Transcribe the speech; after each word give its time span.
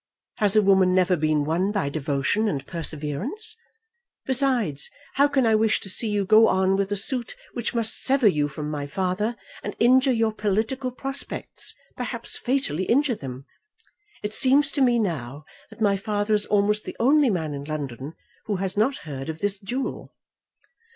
Has 0.37 0.55
a 0.55 0.63
woman 0.63 0.95
never 0.95 1.15
been 1.15 1.43
won 1.45 1.71
by 1.71 1.87
devotion 1.87 2.47
and 2.47 2.65
perseverance? 2.65 3.55
Besides, 4.25 4.89
how 5.13 5.27
can 5.27 5.45
I 5.45 5.53
wish 5.53 5.79
to 5.79 5.89
see 5.91 6.09
you 6.09 6.25
go 6.25 6.47
on 6.47 6.75
with 6.75 6.91
a 6.91 6.95
suit 6.95 7.35
which 7.53 7.75
must 7.75 8.01
sever 8.03 8.27
you 8.27 8.47
from 8.47 8.67
my 8.71 8.87
father, 8.87 9.35
and 9.61 9.75
injure 9.77 10.11
your 10.11 10.33
political 10.33 10.89
prospects; 10.91 11.75
perhaps 11.95 12.35
fatally 12.35 12.85
injure 12.85 13.13
them? 13.13 13.45
It 14.23 14.33
seems 14.33 14.71
to 14.71 14.81
me 14.81 14.97
now 14.97 15.45
that 15.69 15.81
my 15.81 15.97
father 15.97 16.33
is 16.33 16.47
almost 16.47 16.85
the 16.85 16.97
only 16.99 17.29
man 17.29 17.53
in 17.53 17.63
London 17.63 18.15
who 18.47 18.55
has 18.55 18.75
not 18.75 18.95
heard 19.05 19.29
of 19.29 19.37
this 19.37 19.59
duel." 19.59 20.15